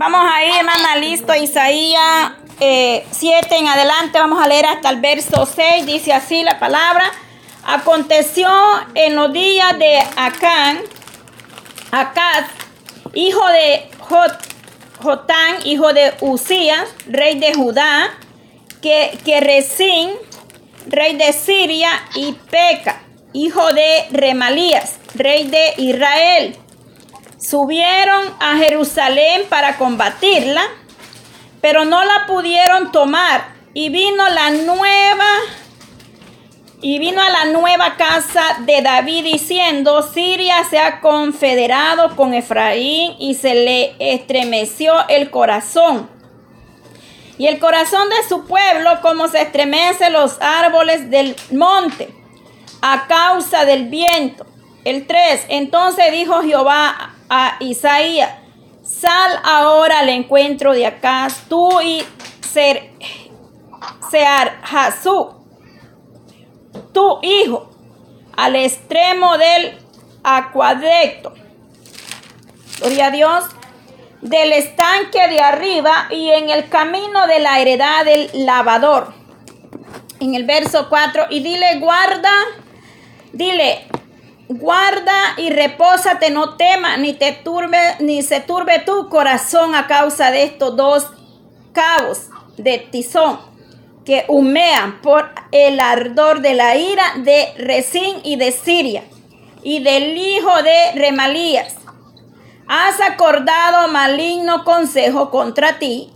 [0.00, 1.34] Vamos a ir, hermana, listo.
[1.34, 3.04] Isaías 7 eh,
[3.50, 4.18] en adelante.
[4.18, 5.84] Vamos a leer hasta el verso 6.
[5.84, 7.04] Dice así la palabra.
[7.64, 8.48] Aconteció
[8.94, 10.80] en los días de Acán,
[11.90, 12.46] Acaz,
[13.12, 13.90] hijo de
[15.02, 18.08] Jotán, hijo de Usías, rey de Judá,
[18.80, 20.12] que, que Resín,
[20.86, 23.02] rey de Siria, y Peca,
[23.34, 26.56] hijo de Remalías, rey de Israel,
[27.40, 30.62] subieron a Jerusalén para combatirla,
[31.60, 33.58] pero no la pudieron tomar.
[33.72, 35.26] Y vino la nueva,
[36.82, 43.14] y vino a la nueva casa de David diciendo, Siria se ha confederado con Efraín
[43.18, 46.08] y se le estremeció el corazón.
[47.38, 52.12] Y el corazón de su pueblo como se estremece los árboles del monte
[52.82, 54.46] a causa del viento.
[54.84, 55.46] El 3.
[55.48, 58.32] Entonces dijo Jehová a Isaías,
[58.82, 62.02] sal ahora al encuentro de acá, tú y
[62.40, 62.90] Ser,
[64.10, 65.34] Sear Hasú,
[66.92, 67.70] tu hijo,
[68.36, 69.78] al extremo del
[70.24, 71.34] acuaducto.
[72.78, 73.44] Gloria a Dios.
[74.22, 79.14] Del estanque de arriba y en el camino de la heredad del lavador.
[80.18, 81.26] En el verso 4.
[81.30, 82.32] Y dile, guarda,
[83.32, 83.86] dile,
[84.50, 90.32] guarda y repósate, no tema, ni te turbe, ni se turbe tu corazón a causa
[90.32, 91.06] de estos dos
[91.72, 93.38] cabos de tizón
[94.04, 99.04] que humean por el ardor de la ira de Resín y de Siria
[99.62, 101.76] y del hijo de Remalías.
[102.66, 106.10] Has acordado maligno consejo contra ti,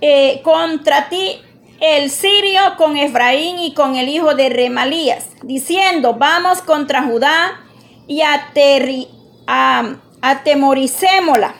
[0.00, 1.42] eh, contra ti
[1.80, 7.60] el sirio con Efraín y con el hijo de Remalías, diciendo, vamos contra Judá
[8.06, 8.22] y
[10.22, 11.54] atemoricémosla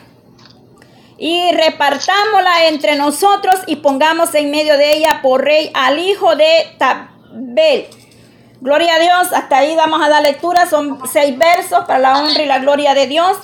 [1.19, 6.75] y repartámosla entre nosotros y pongamos en medio de ella por rey al hijo de
[6.79, 7.87] Tabel.
[8.61, 12.43] Gloria a Dios, hasta ahí vamos a dar lectura, son seis versos para la honra
[12.43, 13.37] y la gloria de Dios.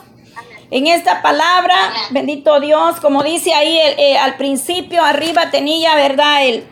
[0.74, 1.76] En esta palabra,
[2.12, 6.46] bendito Dios, como dice ahí eh, al principio, arriba tenía, ¿verdad?
[6.46, 6.66] El,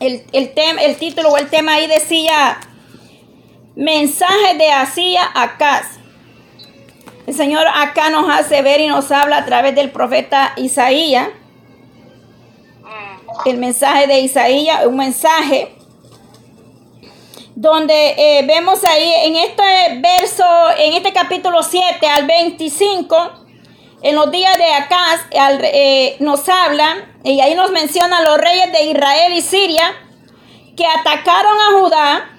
[0.00, 0.52] el, el,
[0.82, 2.60] el título o el tema ahí decía,
[3.74, 5.82] mensaje de Asía acá.
[7.26, 11.28] El Señor acá nos hace ver y nos habla a través del profeta Isaías.
[13.46, 15.74] El mensaje de Isaías, un mensaje
[17.54, 19.62] donde eh, vemos ahí en este
[19.96, 20.44] verso,
[20.78, 23.16] en este capítulo 7 al 25,
[24.02, 28.84] en los días de Acaz, eh, nos hablan, y ahí nos mencionan los reyes de
[28.84, 29.94] Israel y Siria,
[30.76, 32.30] que atacaron a Judá.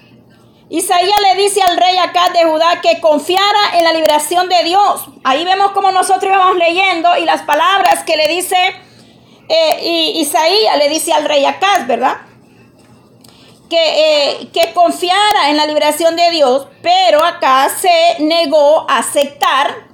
[0.69, 5.05] Isaías le dice al rey Acaz de Judá que confiara en la liberación de Dios.
[5.23, 8.55] Ahí vemos como nosotros íbamos leyendo y las palabras que le dice
[9.49, 12.30] eh, Isaías, le dice al rey Acaz, ¿verdad?
[13.71, 13.77] Que,
[14.41, 19.87] eh, que confiara en la liberación de Dios, pero acá se negó a aceptar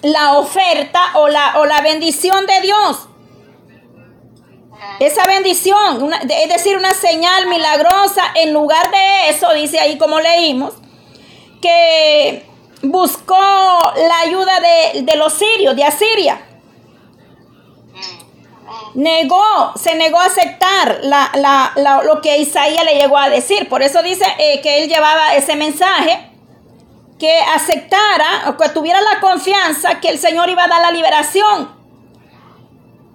[0.00, 3.08] la oferta o la, o la bendición de Dios.
[4.98, 10.72] Esa bendición, es decir, una señal milagrosa, en lugar de eso, dice ahí como leímos,
[11.60, 12.46] que
[12.82, 16.53] buscó la ayuda de, de los sirios, de Asiria
[18.94, 23.68] negó, se negó a aceptar lo que Isaías le llegó a decir.
[23.68, 26.30] Por eso dice eh, que él llevaba ese mensaje,
[27.18, 31.74] que aceptara o que tuviera la confianza que el Señor iba a dar la liberación.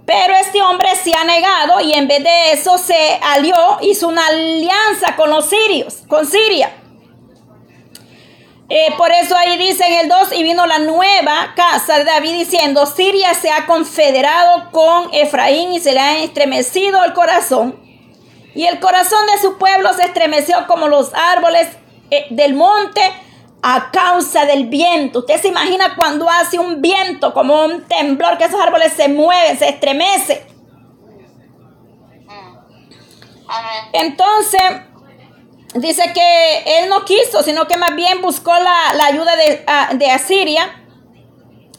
[0.06, 4.26] Pero este hombre se ha negado y en vez de eso se alió, hizo una
[4.26, 6.72] alianza con los sirios, con Siria.
[8.72, 12.34] Eh, por eso ahí dice en el 2, y vino la nueva casa de David
[12.34, 17.80] diciendo, Siria se ha confederado con Efraín y se le ha estremecido el corazón.
[18.54, 21.68] Y el corazón de su pueblo se estremeció como los árboles
[22.12, 23.02] eh, del monte
[23.64, 25.20] a causa del viento.
[25.20, 29.58] Usted se imagina cuando hace un viento, como un temblor, que esos árboles se mueven,
[29.58, 30.40] se estremecen.
[33.94, 34.62] Entonces,
[35.74, 40.84] dice que él no quiso, sino que más bien buscó la, ayuda de, Asiria.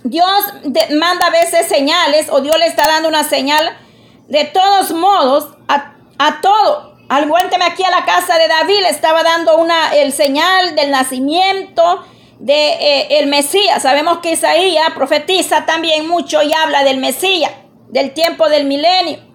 [0.05, 0.29] Dios
[0.99, 3.77] manda a veces señales o Dios le está dando una señal
[4.29, 6.97] de todos modos a, todo.
[7.09, 12.05] Al cuénteme aquí a la casa de David estaba dando una el señal del nacimiento
[12.39, 13.83] de eh, el Mesías.
[13.83, 17.51] Sabemos que Isaías profetiza también mucho y habla del Mesías,
[17.89, 19.30] del tiempo del milenio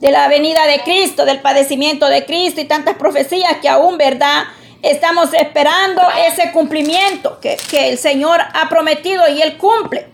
[0.00, 4.44] de la venida de Cristo, del padecimiento de Cristo y tantas profecías que aún, ¿verdad?
[4.82, 10.08] estamos esperando ese cumplimiento que, que el Señor ha prometido y Él cumple.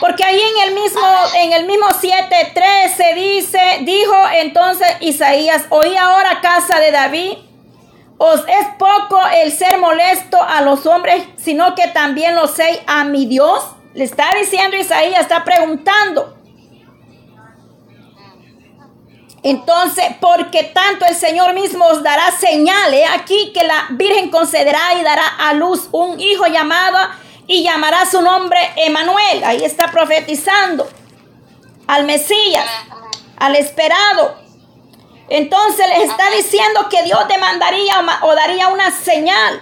[0.00, 1.00] Porque ahí en el mismo,
[1.34, 7.38] en el mismo 7:13 dice, dijo entonces Isaías, oí ahora casa de David,
[8.18, 13.04] os es poco el ser molesto a los hombres, sino que también lo sé a
[13.04, 13.64] mi Dios.
[13.94, 16.36] Le está diciendo Isaías, está preguntando.
[19.42, 25.02] Entonces, porque tanto el Señor mismo os dará señales aquí que la Virgen concederá y
[25.02, 26.98] dará a luz un hijo llamado
[27.48, 29.42] y llamará su nombre Emanuel.
[29.44, 30.88] Ahí está profetizando
[31.88, 32.66] al Mesías,
[33.36, 34.36] al esperado.
[35.28, 39.60] Entonces les está diciendo que Dios demandaría o daría una señal.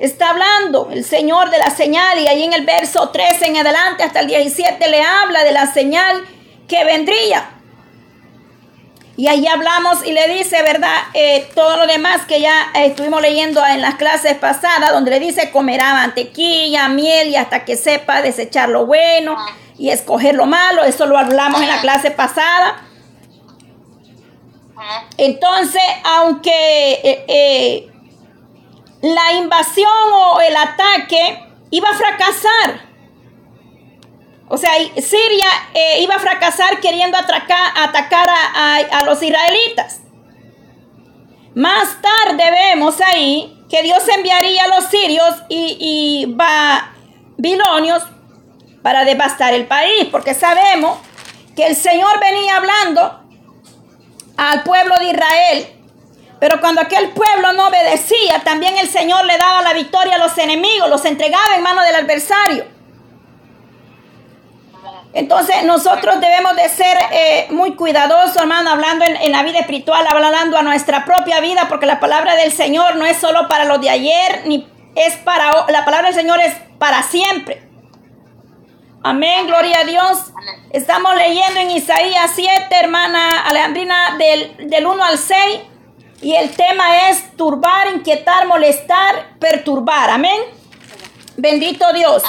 [0.00, 4.02] Está hablando el Señor de la señal y ahí en el verso 13 en adelante
[4.02, 6.24] hasta el 17 le habla de la señal
[6.68, 7.57] que vendría.
[9.18, 10.94] Y ahí hablamos y le dice, ¿verdad?
[11.12, 15.50] Eh, todo lo demás que ya estuvimos leyendo en las clases pasadas, donde le dice
[15.50, 19.36] comerá mantequilla, miel y hasta que sepa desechar lo bueno
[19.76, 20.84] y escoger lo malo.
[20.84, 22.80] Eso lo hablamos en la clase pasada.
[25.16, 27.92] Entonces, aunque eh, eh,
[29.02, 32.87] la invasión o el ataque iba a fracasar,
[34.48, 40.00] o sea, Siria eh, iba a fracasar queriendo atacar a, los israelitas.
[41.54, 46.34] Más tarde vemos ahí que Dios enviaría a los sirios y, y
[47.36, 48.04] babilonios
[48.82, 50.98] para devastar el país, porque sabemos
[51.54, 53.20] que el Señor venía hablando
[54.38, 55.66] al pueblo de Israel,
[56.40, 60.38] pero cuando aquel pueblo no obedecía, también el Señor le daba la victoria a los
[60.38, 62.77] enemigos, los entregaba en manos del adversario.
[65.14, 70.58] Entonces nosotros debemos de ser eh, muy cuidadosos, hermano, hablando en, la vida espiritual, hablando
[70.58, 73.88] a nuestra propia vida, porque la palabra del Señor no es solo para los de
[73.88, 77.62] ayer, ni es para, la palabra del Señor es para siempre.
[79.02, 80.32] Amén, gloria a Dios.
[80.72, 85.40] Estamos leyendo en Isaías 7, hermana Alejandrina, del, del 1 al 6,
[86.20, 90.10] y el tema es turbar, inquietar, molestar, perturbar.
[90.10, 90.57] Amén.
[91.38, 92.24] Bendito Dios.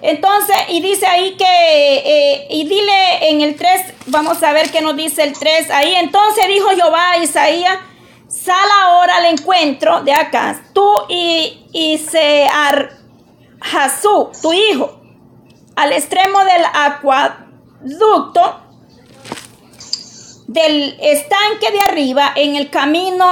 [0.00, 4.80] Entonces, y dice ahí que, eh, y dile en el 3, vamos a ver qué
[4.80, 5.94] nos dice el 3 ahí.
[5.96, 7.78] Entonces dijo Jehová a Isaías,
[8.26, 12.96] sal ahora al encuentro de acá, tú y, y Sear
[13.60, 14.98] Jasú, tu hijo,
[15.76, 18.62] al extremo del acueducto
[20.46, 23.30] del estanque de arriba en el camino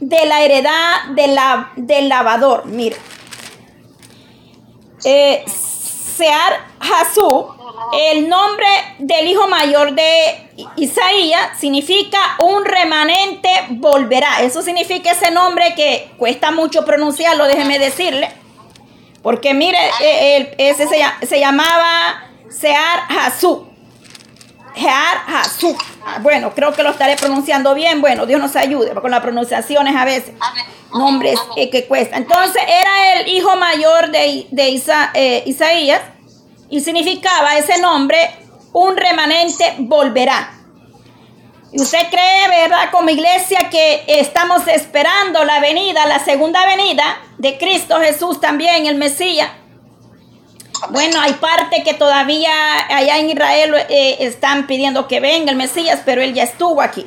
[0.00, 2.66] de la heredad de la, del lavador.
[2.66, 3.15] Mire
[5.06, 7.54] eh, Sear Hasú,
[7.92, 8.66] el nombre
[8.98, 14.40] del hijo mayor de Isaías, significa un remanente volverá.
[14.40, 18.30] Eso significa ese nombre que cuesta mucho pronunciarlo, déjeme decirle.
[19.22, 23.65] Porque mire, eh, ese se, llamaba Sear Hasú.
[26.20, 28.00] Bueno, creo que lo estaré pronunciando bien.
[28.00, 30.32] Bueno, Dios nos ayude con las pronunciaciones a veces
[30.92, 32.16] nombres eh, que cuesta.
[32.16, 34.46] Entonces era el hijo mayor de,
[35.14, 36.00] eh, Isaías
[36.68, 38.18] y significaba ese nombre,
[38.72, 40.52] un remanente volverá.
[41.72, 42.90] Y usted cree, ¿verdad?
[42.90, 48.96] Como iglesia que estamos esperando la venida, la segunda venida de Cristo Jesús también, el
[48.96, 49.50] Mesías.
[50.90, 52.50] Bueno, hay parte que todavía
[52.88, 57.06] allá en Israel eh, están pidiendo que venga el Mesías, pero él ya estuvo aquí.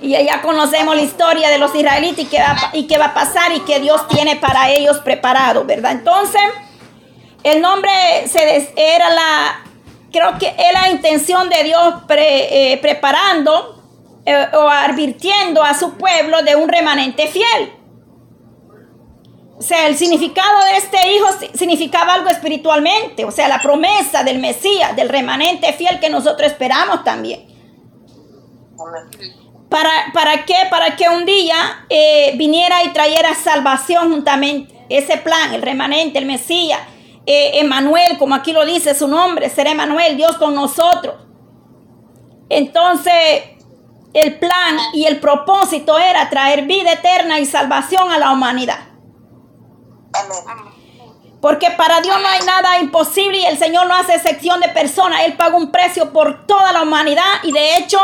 [0.00, 3.14] Y ya conocemos la historia de los israelitas y qué va, y qué va a
[3.14, 5.92] pasar y qué Dios tiene para ellos preparado, ¿verdad?
[5.92, 6.42] Entonces,
[7.44, 7.90] el nombre
[8.26, 9.64] se era la,
[10.10, 13.82] creo que era la intención de Dios eh, preparando
[14.24, 17.72] eh, o advirtiendo a su pueblo de un remanente fiel.
[19.62, 24.40] O sea, el significado de este hijo significaba algo espiritualmente, o sea, la promesa del
[24.40, 27.46] Mesías, del remanente fiel que nosotros esperamos también.
[28.76, 29.08] Amén.
[29.68, 30.56] ¿Para, qué?
[30.68, 34.84] Para que un día eh, viniera y trayera salvación juntamente.
[34.88, 36.80] Ese plan, el remanente, el Mesías,
[37.24, 41.14] eh, Emanuel, como aquí lo dice su nombre, ser Emanuel, Dios con nosotros.
[42.48, 43.44] Entonces,
[44.12, 48.91] el plan y el propósito era traer vida eterna y salvación a la humanidad.
[51.40, 55.22] Porque para Dios no hay nada imposible y el Señor no hace excepción de personas.
[55.24, 57.98] Él paga un precio por toda la humanidad y de hecho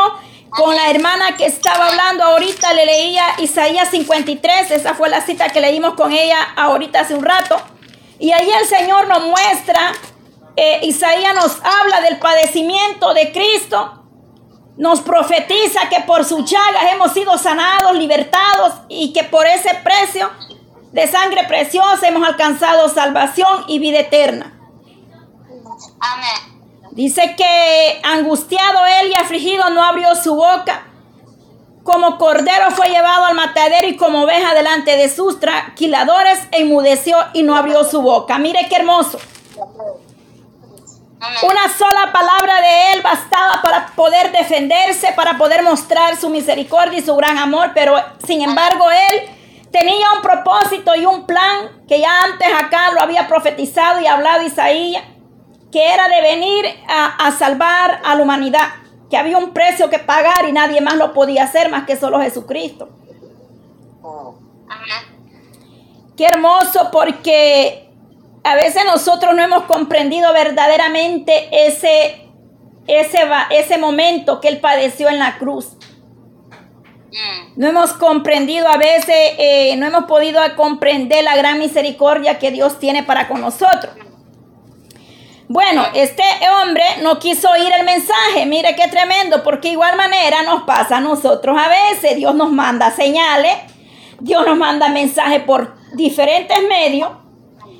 [0.49, 5.49] con la hermana que estaba hablando ahorita, le leía Isaías 53, esa fue la cita
[5.49, 7.55] que leímos con ella ahorita hace un rato.
[8.17, 9.93] Y ahí el Señor nos muestra,
[10.55, 13.99] eh, Isaías nos habla del padecimiento de Cristo
[14.79, 20.31] nos profetiza que por sus llagas hemos sido sanados, libertados y que por ese precio
[20.91, 24.53] de sangre preciosa hemos alcanzado salvación y vida eterna.
[25.99, 26.59] Amén.
[26.91, 30.85] Dice que angustiado él y afligido no abrió su boca.
[31.83, 37.43] Como cordero fue llevado al matadero y como oveja delante de sus traquiladores enmudeció y
[37.43, 38.37] no abrió su boca.
[38.37, 39.17] Mire qué hermoso.
[41.43, 47.01] Una sola palabra de él bastaba para poder defenderse, para poder mostrar su misericordia y
[47.01, 49.29] su gran amor, pero sin embargo él
[49.71, 54.43] tenía un propósito y un plan que ya antes acá lo había profetizado y hablado
[54.43, 55.03] Isaías,
[55.71, 58.67] que era de venir a, a salvar a la humanidad,
[59.09, 62.19] que había un precio que pagar y nadie más lo podía hacer más que solo
[62.19, 62.89] Jesucristo.
[66.15, 67.89] Qué hermoso porque
[68.43, 72.27] a veces nosotros no hemos comprendido verdaderamente ese,
[72.87, 73.19] ese,
[73.51, 75.77] ese momento que Él padeció en la cruz.
[77.55, 82.79] No hemos comprendido a veces, eh, no hemos podido comprender la gran misericordia que Dios
[82.79, 83.93] tiene para con nosotros.
[85.47, 86.23] Bueno, este
[86.61, 91.01] hombre no quiso oír el mensaje, mire qué tremendo, porque igual manera nos pasa a
[91.01, 92.17] nosotros a veces.
[92.17, 93.57] Dios nos manda señales,
[94.19, 97.09] Dios nos manda mensajes por diferentes medios,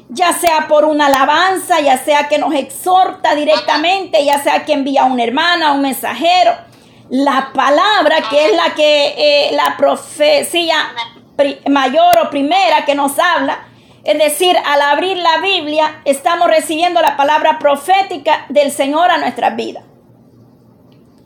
[0.10, 5.04] ya sea por una alabanza, ya sea que nos exhorta directamente, ya sea que envía
[5.04, 6.69] a una hermana, un mensajero.
[7.10, 10.76] La palabra que es la que eh, la profecía
[11.70, 13.68] mayor o primera que nos habla,
[14.04, 19.56] es decir, al abrir la Biblia estamos recibiendo la palabra profética del Señor a nuestras
[19.56, 19.84] vidas.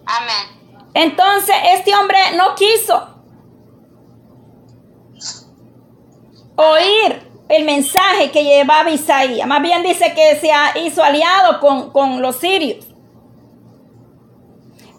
[0.05, 0.63] Amén.
[0.93, 3.09] Entonces este hombre no quiso
[6.55, 9.47] oír el mensaje que llevaba Isaías.
[9.47, 12.85] Más bien dice que se hizo aliado con, con los sirios.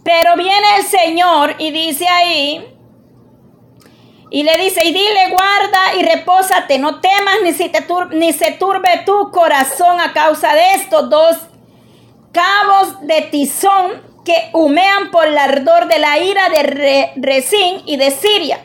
[0.04, 2.74] Pero viene el Señor y dice ahí,
[4.30, 8.52] y le dice, y dile, guarda y repósate, no temas ni, si te ni se
[8.52, 11.36] turbe tu corazón a causa de estos dos
[12.32, 18.10] cabos de tizón que humean por el ardor de la ira de Resín y de
[18.10, 18.58] Siria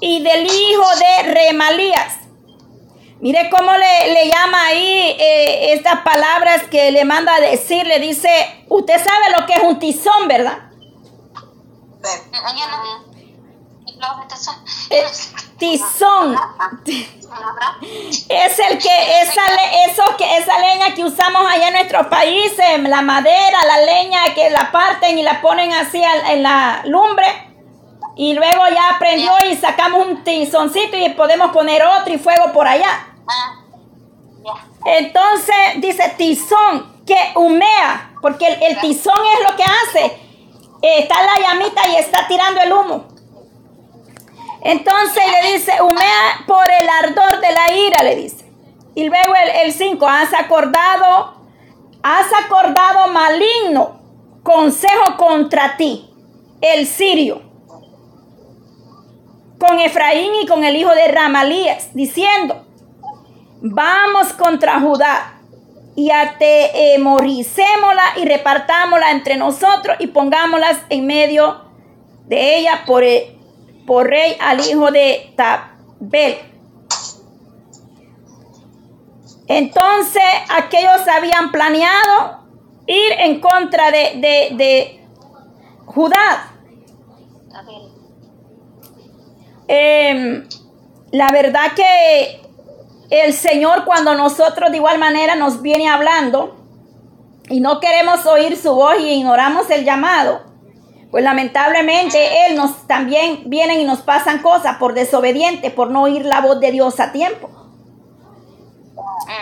[0.00, 2.21] y del hijo de Remalías.
[3.22, 7.86] Mire cómo le, llama ahí eh, estas palabras que le manda a decir.
[7.86, 10.58] Le dice, usted sabe lo que es un tizón, ¿verdad?
[14.90, 15.04] Eh,
[15.56, 16.36] tizón
[18.28, 19.42] es el que esa
[19.86, 24.50] eso que esa leña que usamos allá en nuestros países la madera la leña que
[24.50, 27.52] la parten y la ponen así en la lumbre
[28.14, 32.66] y luego ya prendió y sacamos un tizoncito y podemos poner otro y fuego por
[32.66, 33.11] allá.
[34.84, 40.20] Entonces dice tizón que humea, porque el, tizón es lo que hace.
[40.82, 43.04] Está la llamita y está tirando el humo.
[44.62, 48.50] Entonces le dice, humea por el ardor de la ira, le dice.
[48.94, 49.32] Y luego
[49.64, 51.34] el 5, has acordado,
[52.02, 54.00] has acordado maligno
[54.42, 56.10] consejo contra ti,
[56.60, 57.52] el sirio
[59.62, 62.66] con Efraín y con el hijo de Ramalías, diciendo,
[63.62, 65.38] vamos contra Judá
[65.94, 71.62] y atemoricémosla y repartámosla entre nosotros y pongámoslas en medio
[72.26, 73.04] de ella por,
[73.86, 76.38] por rey al hijo de Tabel.
[79.46, 82.42] Entonces aquellos habían planeado
[82.86, 85.06] ir en contra de, de, de
[85.84, 86.48] Judá.
[89.68, 90.46] Em,
[91.12, 92.41] la verdad que
[93.20, 96.56] el Señor cuando nosotros de igual manera nos viene hablando
[97.50, 100.40] y no queremos oír su voz y ignoramos el llamado,
[101.10, 106.24] pues lamentablemente Él nos también vienen y nos pasan cosas por desobediente, por no oír
[106.24, 107.50] la voz de Dios a tiempo.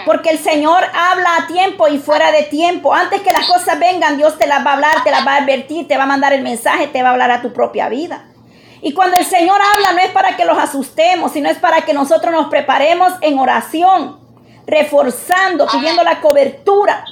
[0.05, 2.93] Porque el Señor habla a tiempo y fuera de tiempo.
[2.93, 5.37] Antes que las cosas vengan, Dios te las va a hablar, te las va a
[5.43, 8.30] advertir, te va a mandar el mensaje, te va a hablar a tu propia vida.
[8.83, 11.93] Y cuando el Señor habla no es para que los asustemos, sino es para que
[11.93, 14.19] nosotros nos preparemos en oración,
[14.67, 17.05] reforzando, pidiendo la cobertura.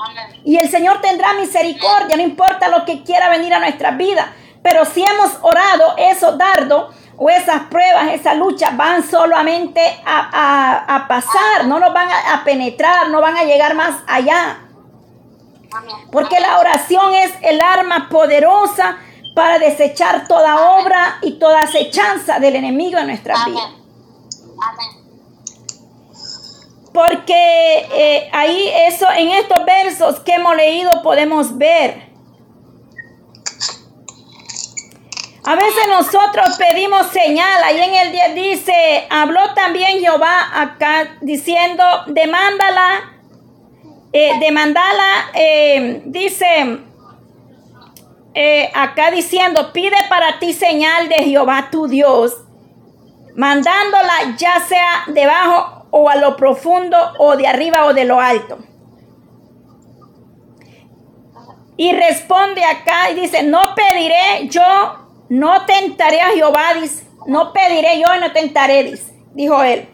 [0.45, 4.27] Y el Señor tendrá misericordia, no importa lo que quiera venir a nuestras vidas.
[4.63, 11.67] Pero si hemos orado, esos dardos o esas pruebas, esa lucha van solamente a, pasar,
[11.67, 14.61] no nos van a penetrar, no van a llegar más allá.
[16.11, 18.97] Porque la oración es el arma poderosa
[19.39, 23.71] para desechar toda obra y toda acechanza del enemigo en nuestras vidas.
[26.93, 32.09] Porque eh, ahí eso, en estos versos que hemos leído podemos ver.
[35.45, 37.63] A veces nosotros pedimos señal.
[37.63, 43.21] Ahí en el 10 dice, habló también Jehová acá diciendo, demándala,
[44.13, 46.88] eh, demandala, eh, dice
[48.41, 52.37] eh, acá diciendo, pide para ti señal de Jehová tu Dios,
[53.35, 58.59] mandándola ya sea debajo o a lo profundo o de arriba o de lo alto.
[61.77, 67.07] Y responde acá y dice, no pediré yo no tentaré a Jehová, dice.
[67.27, 69.13] No pediré yo y no tentaré, dice.
[69.35, 69.89] Dijo él.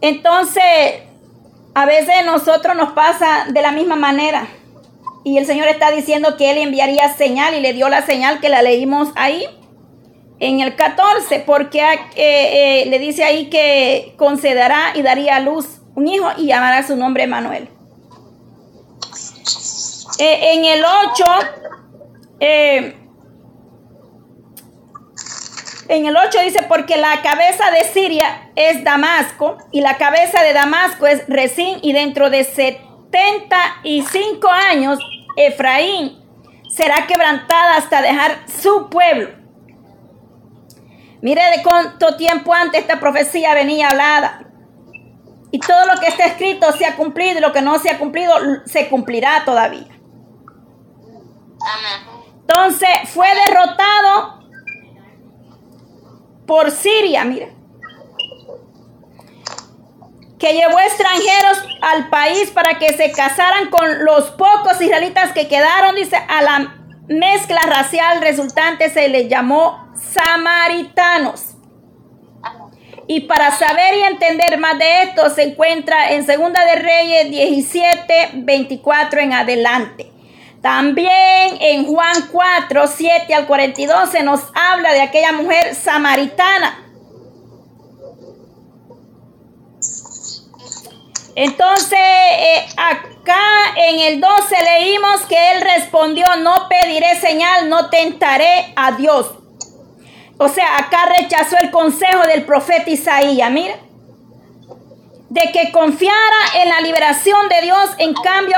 [0.00, 1.02] Entonces,
[1.74, 4.46] a veces nosotros nos pasa de la misma manera.
[5.26, 8.48] Y el Señor está diciendo que Él enviaría señal y le dio la señal que
[8.48, 9.44] la leímos ahí
[10.38, 15.80] en el 14, porque eh, eh, le dice ahí que concederá y daría a luz
[15.96, 17.68] un hijo y llamará su nombre Manuel.
[20.20, 21.24] Eh, en el 8
[22.38, 22.94] eh,
[25.88, 30.52] en el 8 dice, porque la cabeza de Siria es Damasco y la cabeza de
[30.52, 32.44] Damasco es Resín y dentro de
[33.16, 34.98] 75 años
[35.36, 36.22] Efraín
[36.68, 39.30] será quebrantada hasta dejar su pueblo.
[41.22, 44.42] Mire de cuánto tiempo antes esta profecía venía hablada.
[45.50, 47.98] Y todo lo que está escrito se ha cumplido y lo que no se ha
[47.98, 48.34] cumplido
[48.66, 49.98] se cumplirá todavía.
[52.40, 54.40] Entonces fue derrotado
[56.46, 57.55] por Siria, mira.
[60.38, 65.94] Que llevó extranjeros al país para que se casaran con los pocos israelitas que quedaron,
[65.94, 66.74] dice, a la
[67.08, 71.56] mezcla racial resultante se les llamó samaritanos.
[73.08, 78.30] Y para saber y entender más de esto se encuentra en Segunda de Reyes 17,
[78.34, 80.12] 24 en adelante.
[80.60, 86.85] También en Juan 4, 7 al 42 se nos habla de aquella mujer samaritana.
[91.36, 93.38] Entonces, eh, acá
[93.76, 99.32] en el 12 leímos que él respondió, no pediré señal, no tentaré a Dios.
[100.38, 103.76] O sea, acá rechazó el consejo del profeta Isaías, mira,
[105.28, 108.56] de que confiara en la liberación de Dios, en cambio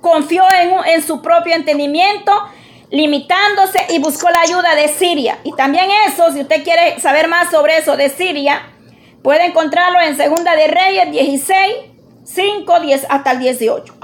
[0.00, 0.42] confió
[0.86, 2.32] en, su propio entendimiento,
[2.90, 5.38] limitándose y buscó la ayuda de Siria.
[5.44, 8.75] Y también eso, si usted quiere saber más sobre eso de Siria,
[9.22, 11.74] puede encontrarlo en Segunda de Reyes 16,
[12.24, 13.94] 5, 10 hasta el 18.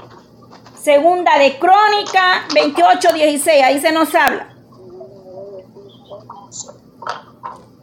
[0.81, 4.49] Segunda de Crónica 28, 16, ahí se nos habla.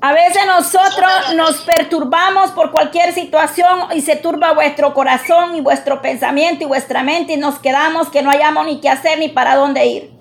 [0.03, 6.01] A veces nosotros nos perturbamos por cualquier situación y se turba vuestro corazón y vuestro
[6.01, 9.57] pensamiento y vuestra mente y nos quedamos que no hayamos ni qué hacer ni para
[9.57, 10.20] dónde ir.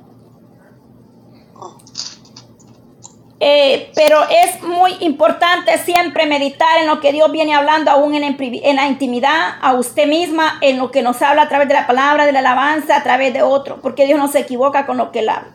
[3.41, 8.75] Eh, pero es muy importante siempre meditar en lo que Dios viene hablando aún en,
[8.75, 12.25] la intimidad, a usted misma, en lo que nos habla a través de la palabra,
[12.25, 15.19] de la alabanza, a través de otro, porque Dios no se equivoca con lo que
[15.19, 15.53] él habla.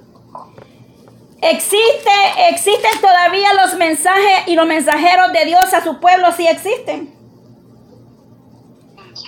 [1.43, 2.11] Existe,
[2.49, 7.15] existen todavía los mensajes y los mensajeros de Dios a su pueblo, sí existen.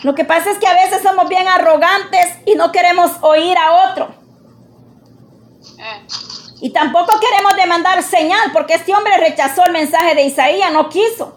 [0.02, 3.90] Lo que pasa es que a veces somos bien arrogantes y no queremos oír a
[3.90, 4.14] otro.
[6.60, 11.36] Y tampoco queremos demandar señal, porque este hombre rechazó el mensaje de Isaías, no quiso.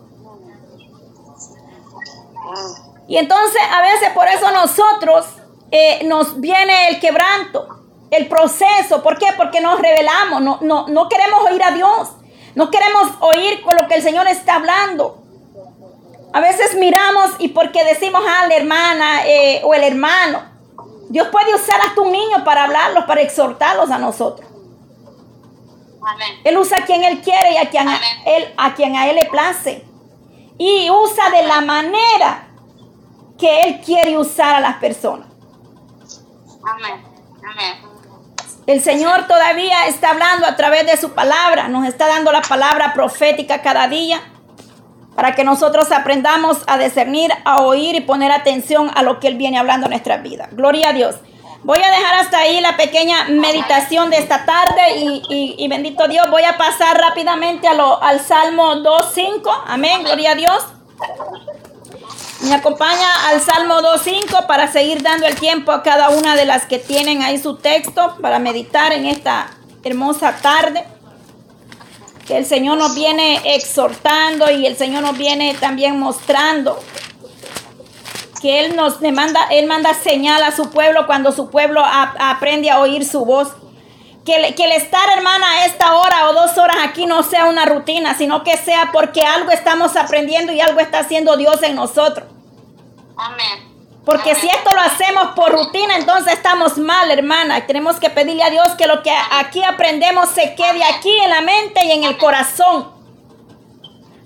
[3.07, 5.25] Y entonces a veces por eso nosotros
[5.71, 7.79] eh, nos viene el quebranto
[8.11, 9.01] el proceso.
[9.03, 9.27] ¿Por qué?
[9.37, 12.09] Porque nos revelamos, no, no, no queremos oír a Dios,
[12.55, 15.23] no queremos oír con lo que el Señor está hablando.
[16.31, 20.43] A veces miramos y porque decimos a la hermana eh, o el hermano,
[21.09, 24.47] Dios puede usar hasta un niño para hablarlos, para exhortarlos a nosotros.
[26.43, 29.15] Él usa a quien Él quiere y a quien a él, a quien a Él
[29.15, 29.85] le place.
[30.57, 32.47] Y usa de la manera
[33.37, 35.27] que Él quiere usar a las personas.
[36.63, 37.03] Amén.
[37.43, 37.89] Amén.
[38.67, 42.93] El Señor todavía está hablando a través de su palabra, nos está dando la palabra
[42.93, 44.21] profética cada día
[45.15, 49.37] para que nosotros aprendamos a discernir, a oír y poner atención a lo que Él
[49.37, 50.49] viene hablando en nuestra vida.
[50.51, 51.15] Gloria a Dios.
[51.63, 56.43] Voy a dejar hasta ahí la pequeña meditación de esta tarde y, bendito Dios, voy
[56.43, 59.63] a pasar rápidamente a lo, al Salmo 2.5.
[59.67, 60.65] Amén, gloria a Dios.
[62.41, 66.65] Me acompaña al Salmo 2.5 para seguir dando el tiempo a cada una de las
[66.65, 69.51] que tienen ahí su texto para meditar en esta
[69.83, 70.85] hermosa tarde.
[72.25, 76.79] Que el Señor nos viene exhortando y el Señor nos viene también mostrando
[78.39, 82.79] que Él nos demanda, Él manda señal a su pueblo cuando su pueblo aprende a
[82.79, 83.49] oír su voz.
[84.25, 87.65] Que, que el estar, hermana, a esta hora o dos horas aquí no sea una
[87.65, 92.27] rutina, sino que sea porque algo estamos aprendiendo y algo está haciendo Dios en nosotros.
[93.17, 93.69] Amén.
[94.05, 97.65] Porque si esto lo hacemos por rutina, entonces estamos mal, hermana.
[97.67, 101.41] Tenemos que pedirle a Dios que lo que aquí aprendemos se quede aquí en la
[101.41, 102.91] mente y en el corazón.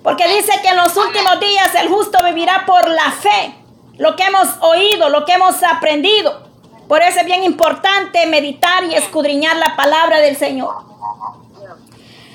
[0.04, 3.63] Porque dice que en los últimos días el justo vivirá por la fe.
[3.98, 6.44] Lo que hemos oído, lo que hemos aprendido.
[6.88, 10.76] Por eso es bien importante meditar y escudriñar la palabra del Señor.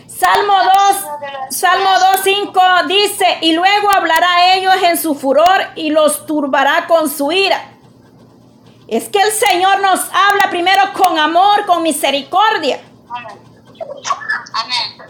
[0.06, 0.54] Salmo
[0.90, 6.26] 2, Salmo 2, 5 dice, y luego hablará a ellos en su furor y los
[6.26, 7.70] turbará con su ira.
[8.88, 12.80] Es que el Señor nos habla primero con amor, con misericordia.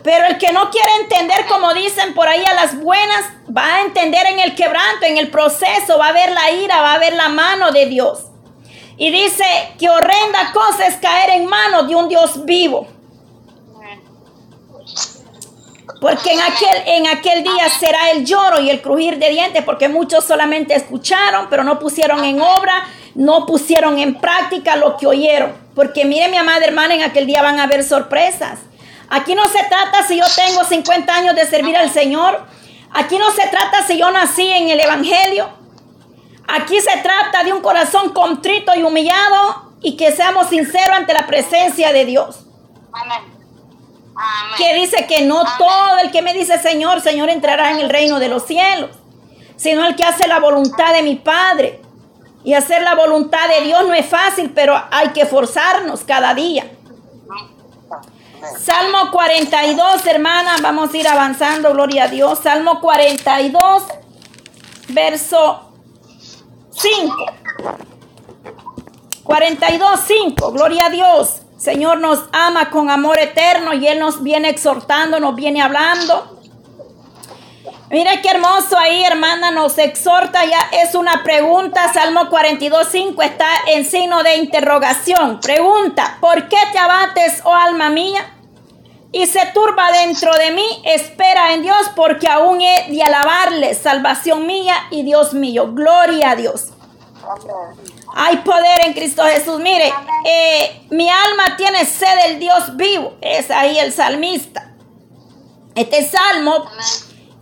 [0.02, 3.24] Pero el que no quiere entender, como dicen por ahí a las buenas,
[3.54, 6.94] va a entender en el quebranto, en el proceso, va a ver la ira, va
[6.94, 8.24] a ver la mano de Dios.
[8.96, 9.44] Y dice
[9.78, 12.88] que horrenda cosa es caer en manos de un Dios vivo.
[16.00, 19.88] Porque en aquel, en aquel día será el lloro y el crujir de dientes, porque
[19.88, 25.52] muchos solamente escucharon, pero no pusieron en obra, no pusieron en práctica lo que oyeron.
[25.74, 28.60] Porque mire, mi amada hermana, en aquel día van a haber sorpresas.
[29.10, 32.46] Aquí no se trata si yo tengo 50 años de servir al Señor.
[32.92, 35.48] Aquí no se trata si yo nací en el Evangelio.
[36.46, 41.26] Aquí se trata de un corazón contrito y humillado y que seamos sinceros ante la
[41.26, 42.40] presencia de Dios.
[42.92, 43.38] Amén.
[44.56, 48.18] Que dice que no todo el que me dice Señor, Señor entrará en el reino
[48.18, 48.90] de los cielos,
[49.56, 51.80] sino el que hace la voluntad de mi Padre.
[52.44, 56.66] Y hacer la voluntad de Dios no es fácil, pero hay que forzarnos cada día.
[58.60, 62.38] Salmo 42, hermana, vamos a ir avanzando, gloria a Dios.
[62.42, 63.84] Salmo 42,
[64.88, 65.72] verso
[66.70, 67.16] 5.
[69.24, 71.42] 42, 5, gloria a Dios.
[71.56, 76.37] Señor nos ama con amor eterno y Él nos viene exhortando, nos viene hablando.
[77.90, 80.60] Mira qué hermoso ahí, hermana, nos exhorta ya.
[80.82, 81.90] Es una pregunta.
[81.92, 85.40] Salmo 42, 5 está en signo de interrogación.
[85.40, 88.34] Pregunta: ¿Por qué te abates, oh alma mía?
[89.10, 90.82] Y se turba dentro de mí.
[90.84, 95.72] Espera en Dios, porque aún he de alabarle, salvación mía y Dios mío.
[95.72, 96.72] Gloria a Dios.
[98.14, 99.60] Hay poder en Cristo Jesús.
[99.60, 99.90] Mire,
[100.26, 103.16] eh, mi alma tiene sed del Dios vivo.
[103.22, 104.72] Es ahí el salmista.
[105.74, 106.66] Este salmo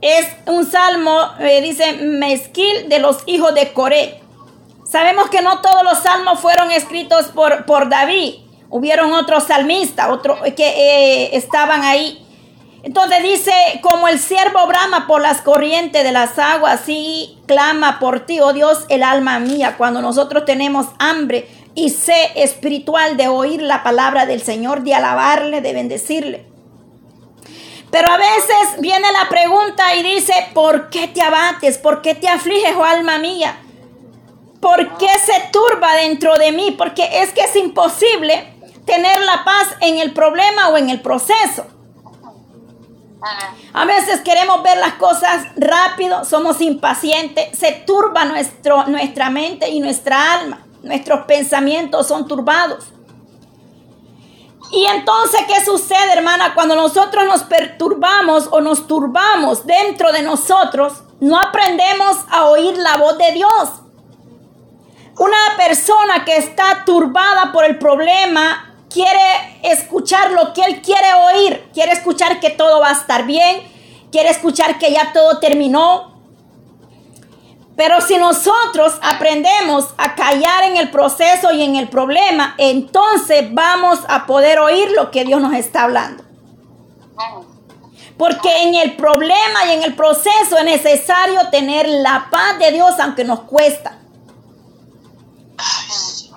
[0.06, 4.20] es un salmo, eh, dice, mezquil de los hijos de Coré.
[4.84, 8.34] Sabemos que no todos los salmos fueron escritos por, por David.
[8.68, 12.26] Hubieron otros salmistas, otros que eh, estaban ahí
[12.86, 18.26] entonces dice, como el siervo brama por las corrientes de las aguas, así clama por
[18.26, 23.60] ti, oh Dios, el alma mía, cuando nosotros tenemos hambre y sed espiritual de oír
[23.60, 26.46] la palabra del Señor, de alabarle, de bendecirle.
[27.90, 31.78] Pero a veces viene la pregunta y dice, ¿por qué te abates?
[31.78, 33.58] ¿Por qué te afliges, oh alma mía?
[34.60, 36.74] ¿Por qué se turba dentro de mí?
[36.76, 38.52] Porque es que es imposible
[38.84, 41.66] tener la paz en el problema o en el proceso.
[43.72, 49.80] A veces queremos ver las cosas rápido, somos impacientes, se turba nuestro, nuestra mente y
[49.80, 52.92] nuestra alma, nuestros pensamientos son turbados.
[54.70, 56.54] Y entonces, ¿qué sucede, hermana?
[56.54, 62.96] Cuando nosotros nos perturbamos o nos turbamos dentro de nosotros, no aprendemos a oír la
[62.96, 63.70] voz de Dios.
[65.18, 71.70] Una persona que está turbada por el problema quiere escuchar lo que él quiere oír,
[71.72, 73.62] quiere escuchar que todo va a estar bien,
[74.10, 76.15] quiere escuchar que ya todo terminó.
[77.76, 84.00] Pero si nosotros aprendemos a callar en el proceso y en el problema, entonces vamos
[84.08, 86.24] a poder oír lo que Dios nos está hablando.
[88.16, 92.98] Porque en el problema y en el proceso es necesario tener la paz de Dios
[92.98, 93.98] aunque nos cuesta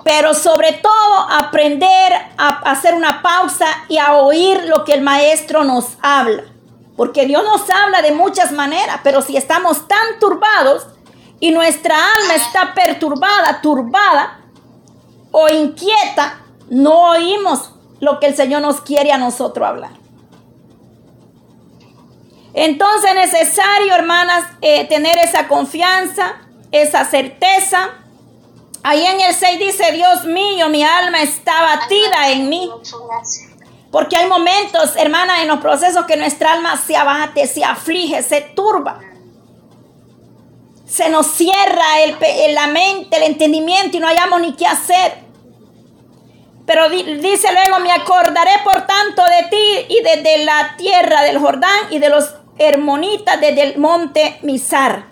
[0.04, 5.64] pero sobre todo aprender a hacer una pausa y a oír lo que el maestro
[5.64, 6.44] nos habla.
[6.98, 10.88] Porque Dios nos habla de muchas maneras, pero si estamos tan turbados
[11.40, 14.40] y nuestra alma está perturbada, turbada
[15.32, 19.92] o inquieta, no oímos lo que el Señor nos quiere a nosotros hablar.
[22.54, 28.00] Entonces es necesario, hermanas, eh, tener esa confianza, esa certeza
[28.84, 32.72] Ahí en el 6 dice, Dios mío, mi alma está batida en mí.
[33.92, 38.42] Porque hay momentos, hermana, en los procesos que nuestra alma se abate, se aflige, se
[38.42, 39.00] turba.
[40.90, 42.16] Se nos cierra el,
[42.56, 45.14] la mente, el entendimiento y no hayamos ni qué hacer.
[46.66, 51.38] Pero di- dice luego, me acordaré por tanto de ti y desde la tierra del
[51.38, 55.06] Jordán y de los hermonitas desde el monte Misar.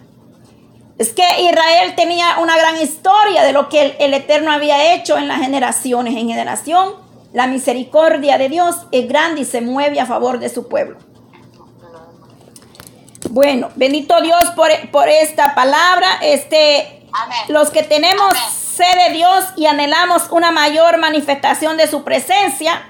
[0.97, 5.15] Es que Israel tenía una gran historia de lo que el, el Eterno había hecho
[5.17, 6.15] en las generaciones.
[6.15, 6.95] En generación,
[7.33, 10.97] la misericordia de Dios es grande y se mueve a favor de su pueblo.
[13.37, 16.07] Bueno, bendito Dios por, por esta palabra.
[16.23, 17.37] Este, Amén.
[17.49, 18.43] los que tenemos Amén.
[18.51, 22.89] sed de Dios y anhelamos una mayor manifestación de su presencia,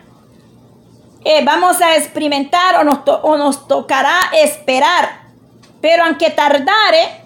[1.26, 5.24] eh, vamos a experimentar o nos, to- o nos tocará esperar.
[5.82, 7.24] Pero aunque tardare,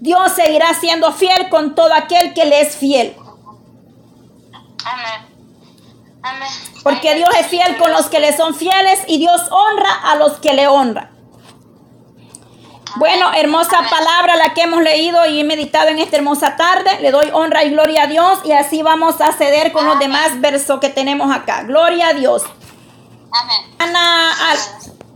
[0.00, 3.16] Dios seguirá siendo fiel con todo aquel que le es fiel.
[4.84, 5.26] Amén.
[6.22, 6.48] Amén.
[6.82, 10.32] Porque Dios es fiel con los que le son fieles y Dios honra a los
[10.34, 11.15] que le honran.
[12.96, 16.98] Bueno, hermosa palabra la que hemos leído y meditado en esta hermosa tarde.
[17.00, 20.40] Le doy honra y gloria a Dios y así vamos a ceder con los demás
[20.40, 21.64] versos que tenemos acá.
[21.64, 22.42] Gloria a Dios.
[23.30, 23.74] Amén.
[23.78, 24.30] Ana,